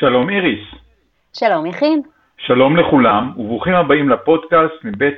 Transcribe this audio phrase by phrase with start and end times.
[0.00, 0.68] שלום איריס.
[1.32, 2.02] שלום יכין.
[2.36, 5.14] שלום לכולם וברוכים הבאים לפודקאסט מבית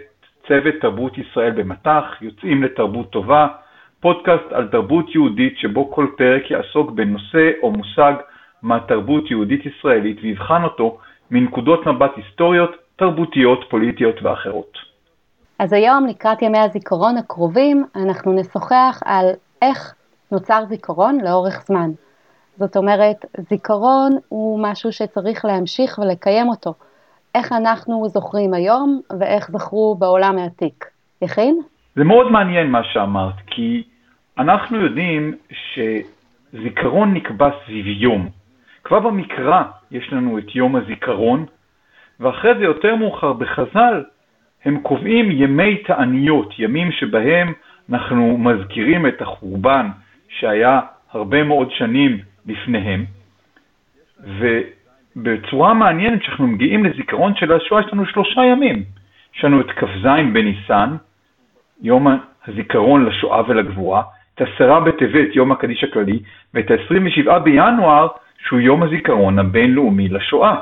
[0.49, 3.47] צוות תרבות ישראל במטח, יוצאים לתרבות טובה,
[4.01, 8.13] פודקאסט על תרבות יהודית שבו כל פרק יעסוק בנושא או מושג
[8.63, 10.99] מהתרבות יהודית ישראלית ויבחן אותו
[11.31, 14.79] מנקודות מבט היסטוריות, תרבותיות, פוליטיות ואחרות.
[15.59, 19.27] אז היום לקראת ימי הזיכרון הקרובים אנחנו נשוחח על
[19.63, 19.95] איך
[20.33, 21.91] נוצר זיכרון לאורך זמן.
[22.61, 23.17] זאת אומרת,
[23.51, 26.75] זיכרון הוא משהו שצריך להמשיך ולקיים אותו.
[27.35, 30.85] איך אנחנו זוכרים היום ואיך זכרו בעולם העתיק.
[31.23, 31.61] יכין?
[31.97, 33.83] זה מאוד מעניין מה שאמרת, כי
[34.39, 38.29] אנחנו יודעים שזיכרון נקבע סביב יום.
[38.85, 41.47] כבר במקרא יש לנו את יום הזיכרון,
[42.21, 44.05] ואחרי זה יותר מאוחר בחז"ל
[44.65, 47.53] הם קובעים ימי תעניות, ימים שבהם
[47.91, 49.89] אנחנו מזכירים את החורבן
[50.29, 50.81] שהיה
[51.13, 53.05] הרבה מאוד שנים לפניהם,
[55.17, 58.85] ובצורה מעניינת כשאנחנו מגיעים לזיכרון של השואה יש לנו שלושה ימים.
[59.37, 60.97] יש לנו את כ"ז בניסן,
[61.83, 62.07] יום
[62.47, 64.03] הזיכרון לשואה ולגבורה,
[64.35, 66.19] את עשרה בטבת, יום הקדיש הכללי,
[66.55, 68.09] ואת ה-27 בינואר,
[68.47, 70.57] שהוא יום הזיכרון הבינלאומי לשואה.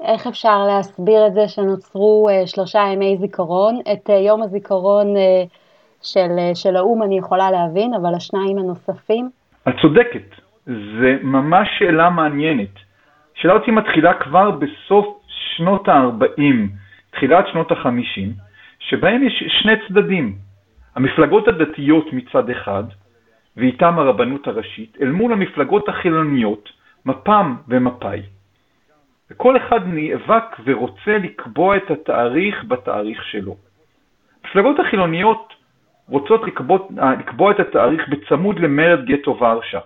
[0.00, 3.80] איך אפשר להסביר את זה שנוצרו uh, שלושה ימי זיכרון?
[3.92, 5.20] את uh, יום הזיכרון uh,
[6.02, 9.30] של, uh, של האו"ם אני יכולה להבין, אבל השניים הנוספים?
[9.68, 12.74] את צודקת, זה ממש שאלה מעניינת.
[13.34, 16.42] שאלה אותי מתחילה כבר בסוף שנות ה-40,
[17.10, 18.28] תחילת שנות ה-50,
[18.78, 20.34] שבהם יש שני צדדים.
[20.96, 22.84] המפלגות הדתיות מצד אחד,
[23.56, 26.68] ואיתם הרבנות הראשית, אל מול המפלגות החילוניות,
[27.06, 28.22] מפ"ם ומפא"י.
[29.30, 33.56] וכל אחד נאבק ורוצה לקבוע את התאריך בתאריך שלו.
[34.44, 35.54] המפלגות החילוניות
[36.08, 36.78] רוצות לקבוע,
[37.18, 39.80] לקבוע את התאריך בצמוד למרד גטו ורשה.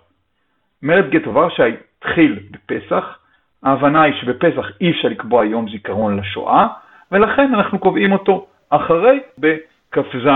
[0.82, 3.18] מרד גטו ורשה התחיל בפסח,
[3.62, 6.66] ההבנה היא שבפסח אי אפשר לקבוע יום זיכרון לשואה,
[7.12, 10.28] ולכן אנחנו קובעים אותו אחרי בכ"ז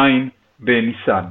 [0.60, 1.24] בניסן.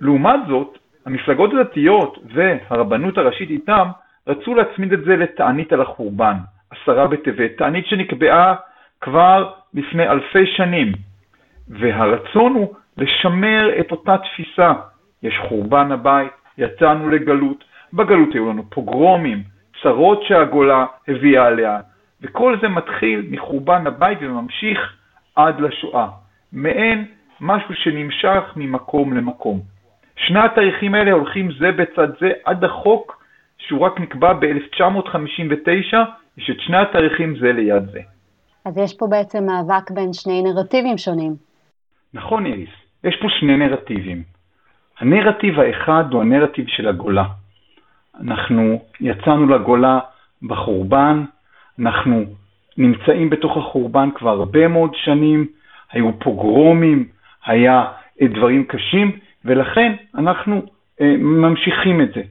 [0.00, 3.88] לעומת זאת, המפלגות הדתיות והרבנות הראשית איתם
[4.26, 6.36] רצו להצמיד את זה לתענית על החורבן,
[6.70, 8.54] עשרה בטבת, תענית שנקבעה
[9.00, 10.92] כבר לפני אלפי שנים,
[11.68, 14.72] והרצון הוא לשמר את אותה תפיסה.
[15.22, 19.42] יש חורבן הבית, יצאנו לגלות, בגלות היו לנו פוגרומים,
[19.82, 21.80] צרות שהגולה הביאה עליה,
[22.22, 24.78] וכל זה מתחיל מחורבן הבית וממשיך
[25.36, 26.08] עד לשואה.
[26.52, 27.04] מעין
[27.40, 29.60] משהו שנמשך ממקום למקום.
[30.16, 33.24] שני התאריכים האלה הולכים זה בצד זה עד החוק
[33.58, 35.96] שהוא רק נקבע ב-1959,
[36.38, 38.00] יש את שני התאריכים זה ליד זה.
[38.64, 41.32] אז יש פה בעצם מאבק בין שני נרטיבים שונים.
[42.14, 42.70] נכון, איריס.
[43.04, 44.22] יש פה שני נרטיבים.
[44.98, 47.24] הנרטיב האחד הוא הנרטיב של הגולה.
[48.20, 49.98] אנחנו יצאנו לגולה
[50.42, 51.24] בחורבן,
[51.78, 52.24] אנחנו
[52.78, 55.46] נמצאים בתוך החורבן כבר הרבה מאוד שנים,
[55.92, 57.08] היו פוגרומים,
[57.46, 57.84] היה
[58.22, 59.12] דברים קשים,
[59.44, 60.62] ולכן אנחנו
[61.00, 62.22] אה, ממשיכים את זה.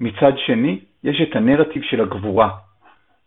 [0.00, 2.50] מצד שני, יש את הנרטיב של הגבורה.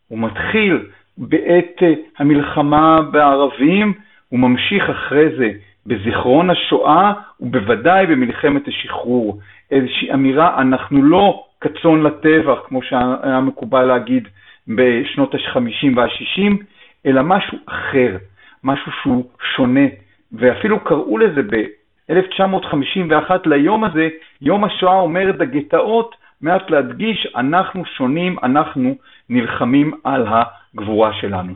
[0.07, 0.85] הוא מתחיל
[1.17, 3.93] בעת אה, המלחמה בערבים,
[4.29, 5.51] הוא ממשיך אחרי זה
[5.85, 9.39] בזיכרון השואה ובוודאי במלחמת השחרור.
[9.71, 14.27] איזושהי אמירה, אנחנו לא כצאן לטבח, כמו שהיה מקובל להגיד
[14.67, 16.63] בשנות ה-50 וה-60,
[17.05, 18.17] אלא משהו אחר,
[18.63, 19.85] משהו שהוא שונה,
[20.31, 24.07] ואפילו קראו לזה ב-1951 ליום הזה,
[24.41, 28.95] יום השואה אומר את הגטאות, מעט להדגיש, אנחנו שונים, אנחנו
[29.29, 31.53] נלחמים על הגבורה שלנו.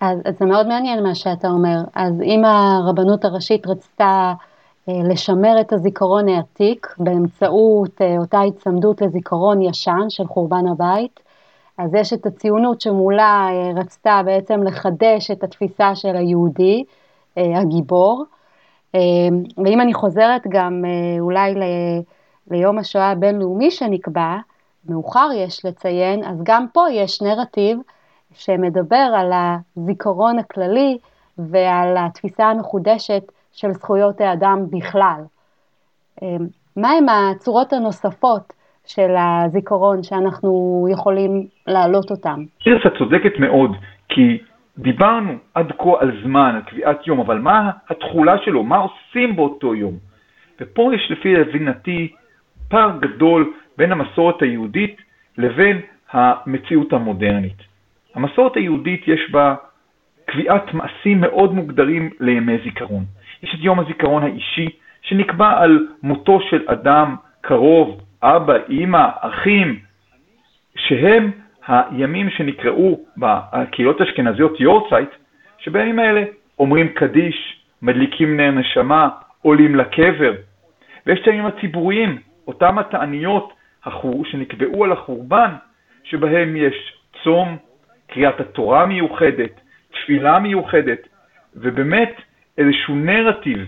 [0.00, 1.78] אז, אז זה מאוד מעניין מה שאתה אומר.
[1.94, 4.32] אז אם הרבנות הראשית רצתה
[4.88, 11.20] לשמר את הזיכרון העתיק באמצעות אה, אותה הצמדות לזיכרון ישן של חורבן הבית,
[11.78, 16.84] אז יש את הציונות שמולה אה, רצתה בעצם לחדש את התפיסה של היהודי,
[17.36, 18.24] הגיבור.
[19.64, 20.84] ואם אני חוזרת גם
[21.20, 21.54] אולי
[22.50, 24.36] ליום השואה הבינלאומי שנקבע,
[24.88, 27.78] מאוחר יש לציין, אז גם פה יש נרטיב
[28.32, 30.98] שמדבר על הזיכרון הכללי
[31.38, 33.22] ועל התפיסה המחודשת
[33.58, 35.20] של זכויות האדם בכלל.
[36.22, 36.46] אמ,
[36.76, 38.52] מהם הצורות הנוספות
[38.86, 42.44] של הזיכרון שאנחנו יכולים להעלות אותם?
[42.66, 43.70] איריס, את צודקת מאוד,
[44.08, 44.38] כי
[44.78, 48.62] דיברנו עד כה על זמן, על קביעת יום, אבל מה התכולה שלו?
[48.62, 49.94] מה עושים באותו יום?
[50.60, 52.12] ופה יש לפי הבינתי
[52.68, 54.96] פער גדול בין המסורת היהודית
[55.38, 55.80] לבין
[56.12, 57.58] המציאות המודרנית.
[58.14, 59.54] המסורת היהודית יש בה
[60.24, 63.04] קביעת מעשים מאוד מוגדרים לימי זיכרון.
[63.42, 64.68] יש את יום הזיכרון האישי,
[65.02, 69.78] שנקבע על מותו של אדם קרוב, אבא, אימא, אחים,
[70.76, 71.30] שהם
[71.66, 75.10] הימים שנקראו בקהילות האשכנזיות יורצייט,
[75.58, 76.24] שבימים האלה
[76.58, 79.08] אומרים קדיש, מדליקים נר נשמה,
[79.42, 80.32] עולים לקבר,
[81.06, 83.52] ויש את הימים הציבוריים, אותם התעניות
[84.24, 85.50] שנקבעו על החורבן,
[86.04, 86.92] שבהם יש
[87.22, 87.56] צום,
[88.06, 91.08] קריאת התורה מיוחדת, תפילה מיוחדת,
[91.54, 92.20] ובאמת
[92.58, 93.66] איזשהו נרטיב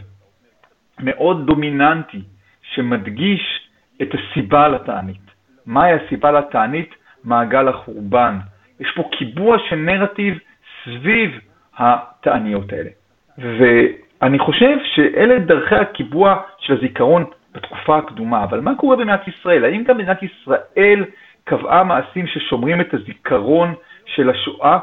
[0.98, 2.22] מאוד דומיננטי
[2.62, 3.68] שמדגיש
[4.02, 5.30] את הסיבה לתענית.
[5.66, 6.94] מהי הסיבה לתענית?
[7.24, 8.38] מעגל החורבן.
[8.80, 10.38] יש פה קיבוע של נרטיב
[10.84, 11.38] סביב
[11.78, 12.90] התעניות האלה.
[13.38, 19.64] ואני חושב שאלה דרכי הקיבוע של הזיכרון בתקופה הקדומה, אבל מה קורה במדינת ישראל?
[19.64, 21.04] האם גם מדינת ישראל
[21.44, 23.74] קבעה מעשים ששומרים את הזיכרון
[24.06, 24.78] של השואה?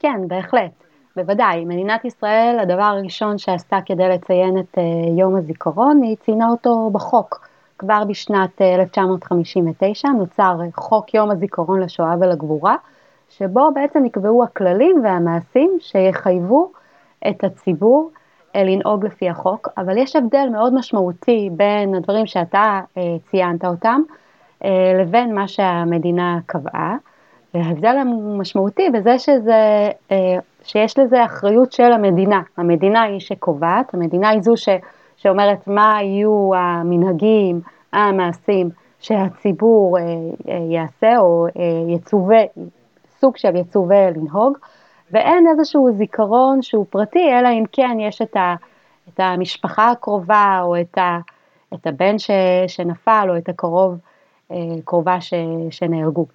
[0.00, 0.87] כן, בהחלט.
[1.18, 1.64] בוודאי.
[1.64, 4.80] מדינת ישראל, הדבר הראשון שעשתה כדי לציין את uh,
[5.18, 7.48] יום הזיכרון, היא ציינה אותו בחוק.
[7.78, 12.76] כבר בשנת 1959 אה, נוצר חוק יום הזיכרון לשואה ולגבורה,
[13.28, 16.72] שבו בעצם נקבעו הכללים והמעשים שיחייבו
[17.28, 18.10] את הציבור
[18.56, 24.00] אה, לנהוג לפי החוק, אבל יש הבדל מאוד משמעותי בין הדברים שאתה אה, ציינת אותם
[24.64, 26.96] אה, לבין מה שהמדינה קבעה.
[27.54, 29.90] ההבדל המשמעותי בזה שזה,
[30.62, 32.42] שיש לזה אחריות של המדינה.
[32.56, 34.68] המדינה היא שקובעת, המדינה היא זו ש,
[35.16, 37.60] שאומרת מה יהיו המנהגים,
[37.92, 38.70] המעשים
[39.00, 39.98] שהציבור
[40.70, 41.46] יעשה או
[41.88, 42.40] יצווה,
[43.20, 44.58] סוג של יצווה לנהוג.
[45.12, 48.54] ואין איזשהו זיכרון שהוא פרטי, אלא אם כן יש את, ה,
[49.08, 51.18] את המשפחה הקרובה, או את, ה,
[51.74, 52.30] את הבן ש,
[52.66, 53.98] שנפל, או את הקרוב,
[54.50, 55.34] אה, קרובה ש,
[55.70, 56.26] שנהרגו.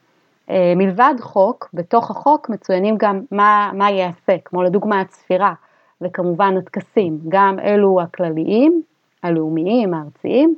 [0.49, 5.53] אה, מלבד חוק, בתוך החוק מצוינים גם מה, מה ייעשה, כמו לדוגמה הצפירה,
[6.01, 8.81] וכמובן הטקסים, גם אלו הכלליים,
[9.23, 10.55] הלאומיים, הארציים,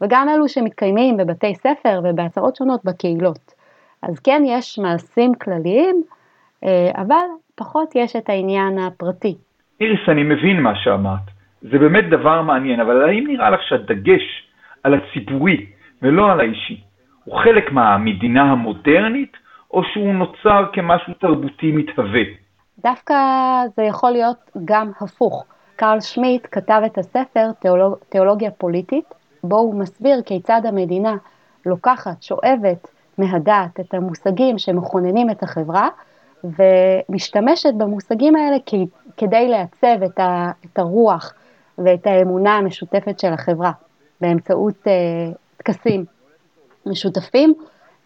[0.00, 3.54] וגם אלו שמתקיימים בבתי ספר ובהצהרות שונות בקהילות.
[4.02, 6.02] אז כן יש מעשים כלליים,
[6.64, 9.34] אה, אבל פחות יש את העניין הפרטי.
[9.80, 11.38] איריס, אני מבין מה שאמרת.
[11.62, 14.22] זה באמת דבר מעניין, אבל האם נראה לך שהדגש
[14.82, 15.66] על הציבורי
[16.02, 16.80] ולא על האישי
[17.28, 19.32] הוא חלק מהמדינה המודרנית,
[19.70, 22.22] או שהוא נוצר כמשהו תרבותי מתהווה?
[22.78, 23.14] דווקא
[23.76, 25.44] זה יכול להיות גם הפוך.
[25.76, 27.94] קרל שמיט כתב את הספר תיאולוג...
[28.08, 29.04] תיאולוגיה פוליטית,
[29.44, 31.16] בו הוא מסביר כיצד המדינה
[31.66, 32.88] לוקחת, שואבת
[33.18, 35.88] מהדעת את המושגים שמכוננים את החברה,
[36.44, 38.56] ומשתמשת במושגים האלה
[39.16, 41.34] כדי לעצב את, ה, את הרוח
[41.78, 43.72] ואת האמונה המשותפת של החברה
[44.20, 46.04] באמצעות uh, טקסים
[46.88, 47.54] משותפים.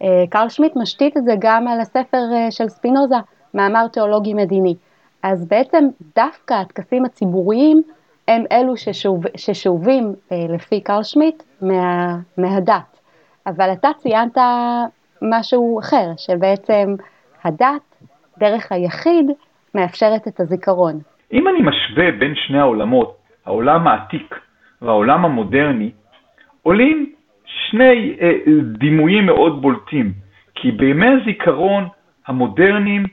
[0.01, 3.15] Uh, קרל שמיט משתית את זה גם על הספר uh, של ספינוזה,
[3.53, 4.75] מאמר תיאולוגי מדיני.
[5.23, 5.83] אז בעצם
[6.15, 7.81] דווקא הטקסים הציבוריים
[8.27, 12.99] הם אלו ששוב, ששאובים uh, לפי קרל שמיט מה, מהדת.
[13.47, 14.37] אבל אתה ציינת
[15.21, 16.95] משהו אחר, שבעצם
[17.43, 17.95] הדת
[18.37, 19.31] דרך היחיד
[19.75, 20.99] מאפשרת את הזיכרון.
[21.33, 24.35] אם אני משווה בין שני העולמות, העולם העתיק
[24.81, 25.91] והעולם המודרני,
[26.61, 27.12] עולים
[27.45, 28.31] שני אה,
[28.77, 30.13] דימויים מאוד בולטים,
[30.55, 31.87] כי בימי הזיכרון
[32.27, 33.03] המודרניים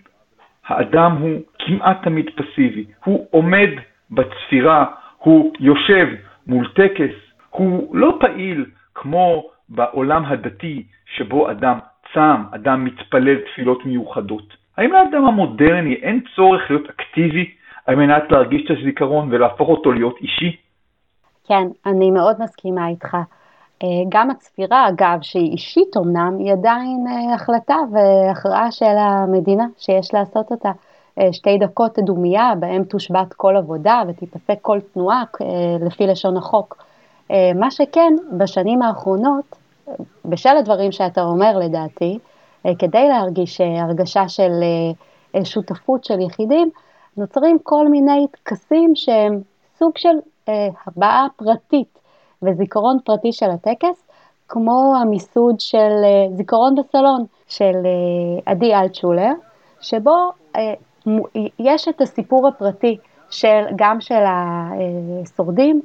[0.66, 3.68] האדם הוא כמעט תמיד פסיבי, הוא עומד
[4.10, 4.86] בצפירה,
[5.18, 6.06] הוא יושב
[6.46, 7.14] מול טקס,
[7.50, 10.82] הוא לא פעיל כמו בעולם הדתי
[11.16, 11.78] שבו אדם
[12.14, 14.56] צם, אדם מתפלל תפילות מיוחדות.
[14.76, 17.50] האם לאדם המודרני אין צורך להיות אקטיבי
[17.86, 20.56] על מנת להרגיש את הזיכרון ולהפוך אותו להיות אישי?
[21.48, 23.16] כן, אני מאוד מסכימה איתך.
[23.82, 30.14] אה, גם הצפירה, אגב, שהיא אישית אמנם, היא עדיין אה, החלטה והכרעה של המדינה שיש
[30.14, 30.70] לעשות אותה.
[31.20, 35.24] אה, שתי דקות דומייה, בהם תושבת כל עבודה ותתאפק כל תנועה
[35.80, 36.84] לפי לשון החוק.
[37.54, 39.56] מה שכן, בשנים האחרונות,
[40.24, 42.18] בשל הדברים שאתה אומר לדעתי,
[42.78, 44.50] כדי להרגיש הרגשה של
[45.44, 46.70] שותפות של יחידים,
[47.16, 49.40] נוצרים כל מיני טקסים שהם
[49.78, 50.16] סוג של
[50.86, 51.99] הבעה פרטית
[52.42, 54.06] וזיכרון פרטי של הטקס,
[54.48, 55.90] כמו המיסוד של
[56.34, 57.74] זיכרון בסלון של
[58.46, 59.32] עדי אלטשולר,
[59.80, 60.30] שבו
[61.58, 62.96] יש את הסיפור הפרטי
[63.30, 65.82] של, גם של השורדים,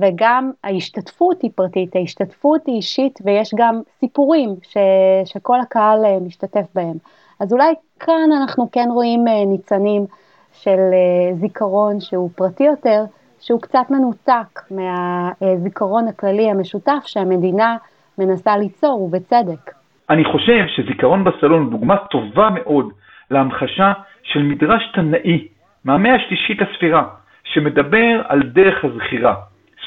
[0.00, 4.76] וגם ההשתתפות היא פרטית, ההשתתפות היא אישית ויש גם סיפורים ש,
[5.24, 6.96] שכל הקהל אה, משתתף בהם.
[7.40, 10.06] אז אולי כאן אנחנו כן רואים אה, ניצנים
[10.52, 13.04] של אה, זיכרון שהוא פרטי יותר,
[13.46, 17.76] שהוא קצת מנותק מהזיכרון הכללי המשותף שהמדינה
[18.18, 19.70] מנסה ליצור, ובצדק.
[20.10, 22.92] אני חושב שזיכרון בסלון הוא דוגמה טובה מאוד
[23.30, 25.48] להמחשה של מדרש תנאי
[25.84, 27.04] מהמאה השלישית לספירה,
[27.44, 29.34] שמדבר על דרך הזכירה.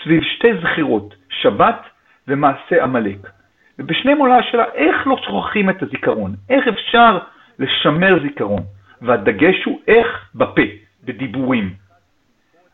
[0.04, 1.82] סביב שתי זכירות, שבת
[2.28, 3.18] ומעשה עמלק.
[3.80, 7.18] ובשניהם עולה השאלה איך לא שוכחים את הזיכרון, איך אפשר
[7.60, 8.64] לשמר זיכרון,
[9.02, 10.62] והדגש הוא איך בפה,
[11.04, 11.87] בדיבורים.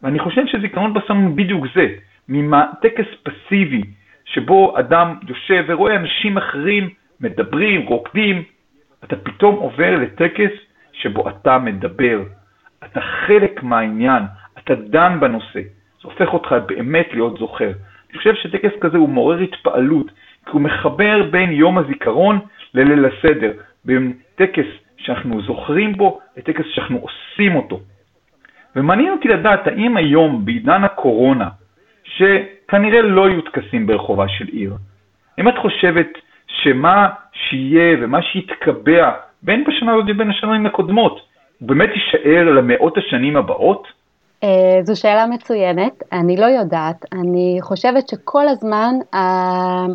[0.03, 1.87] ואני חושב שזיכרון בסם בדיוק זה,
[2.29, 3.81] מטקס פסיבי,
[4.25, 6.89] שבו אדם יושב ורואה אנשים אחרים
[7.21, 8.43] מדברים, רוקדים,
[9.03, 10.51] אתה פתאום עובר לטקס
[10.93, 12.23] שבו אתה מדבר,
[12.83, 14.23] אתה חלק מהעניין,
[14.57, 15.61] אתה דן בנושא,
[16.01, 17.71] זה הופך אותך באמת להיות זוכר.
[18.09, 20.11] אני חושב שטקס כזה הוא מעורר התפעלות,
[20.45, 22.39] כי הוא מחבר בין יום הזיכרון
[22.73, 23.51] לליל הסדר,
[23.85, 24.65] בין טקס
[24.97, 27.79] שאנחנו זוכרים בו לטקס שאנחנו עושים אותו.
[28.75, 31.49] ומעניין אותי לדעת האם היום, בעידן הקורונה,
[32.03, 34.73] שכנראה לא יהיו טקסים ברחובה של עיר,
[35.39, 36.07] אם את חושבת
[36.47, 39.11] שמה שיהיה ומה שיתקבע
[39.43, 41.21] בין בשנה הזאת ובין השנים הקודמות,
[41.59, 43.87] הוא באמת יישאר למאות השנים הבאות?
[44.43, 47.05] אה, זו שאלה מצוינת, אני לא יודעת.
[47.13, 49.85] אני חושבת שכל הזמן אה,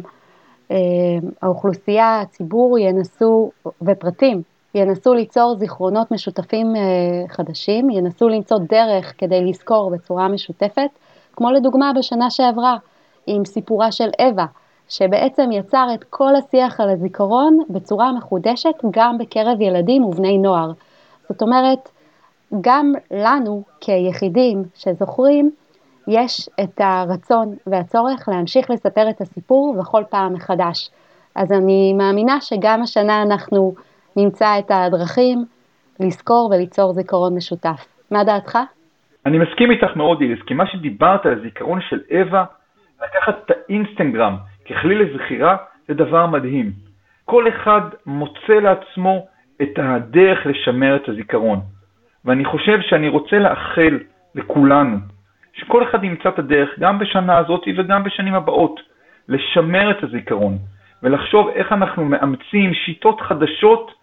[1.42, 3.50] האוכלוסייה, הציבור ינסו,
[3.82, 4.42] ופרטים,
[4.74, 6.80] ינסו ליצור זיכרונות משותפים אה,
[7.28, 10.90] חדשים, ינסו למצוא דרך כדי לזכור בצורה משותפת,
[11.32, 12.76] כמו לדוגמה בשנה שעברה,
[13.26, 14.46] עם סיפורה של אווה,
[14.88, 20.70] שבעצם יצר את כל השיח על הזיכרון בצורה מחודשת גם בקרב ילדים ובני נוער.
[21.28, 21.88] זאת אומרת,
[22.60, 25.50] גם לנו כיחידים שזוכרים,
[26.08, 30.90] יש את הרצון והצורך להמשיך לספר את הסיפור בכל פעם מחדש.
[31.34, 33.74] אז אני מאמינה שגם השנה אנחנו
[34.18, 35.38] נמצא את הדרכים
[36.00, 37.86] לזכור וליצור זיכרון משותף.
[38.10, 38.58] מה דעתך?
[39.26, 42.44] אני מסכים איתך מאוד, איריס, כי מה שדיברת על הזיכרון של אווה,
[43.02, 44.36] לקחת את האינסטגרם
[44.68, 45.56] ככלי לזכירה,
[45.88, 46.72] זה דבר מדהים.
[47.24, 49.26] כל אחד מוצא לעצמו
[49.62, 51.60] את הדרך לשמר את הזיכרון.
[52.24, 53.98] ואני חושב שאני רוצה לאחל
[54.34, 54.96] לכולנו,
[55.52, 58.80] שכל אחד ימצא את הדרך, גם בשנה הזאת וגם בשנים הבאות,
[59.28, 60.58] לשמר את הזיכרון,
[61.02, 63.97] ולחשוב איך אנחנו מאמצים שיטות חדשות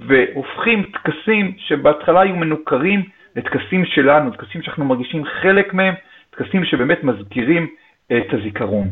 [0.00, 3.02] והופכים טקסים שבהתחלה היו מנוכרים
[3.36, 5.94] לטקסים שלנו, טקסים שאנחנו מרגישים חלק מהם,
[6.30, 7.66] טקסים שבאמת מזכירים
[8.12, 8.88] את הזיכרון.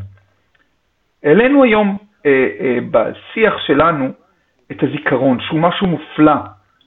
[1.25, 1.97] העלינו היום
[2.27, 4.13] אה, אה, בשיח שלנו
[4.73, 6.37] את הזיכרון, שהוא משהו מופלא.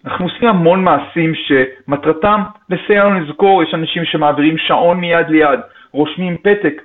[0.06, 5.60] אנחנו עושים המון מעשים שמטרתם לסייע לנו לזכור, יש אנשים שמעבירים שעון מיד ליד,
[5.92, 6.82] רושמים פתק.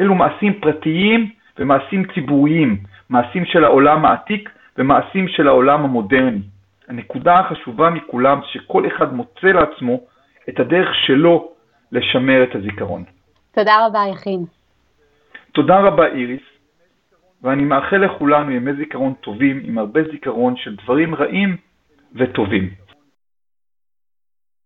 [0.00, 2.76] אלו מעשים פרטיים ומעשים ציבוריים,
[3.10, 6.40] מעשים של העולם העתיק ומעשים של העולם המודרני.
[6.90, 10.00] הנקודה החשובה מכולם שכל אחד מוצא לעצמו
[10.48, 11.52] את הדרך שלו
[11.92, 13.04] לשמר את הזיכרון.
[13.54, 14.44] תודה רבה, יכין.
[15.52, 16.42] תודה רבה, איריס.
[17.42, 21.56] ואני מאחל לכולנו ימי זיכרון טובים עם הרבה זיכרון של דברים רעים
[22.14, 22.70] וטובים.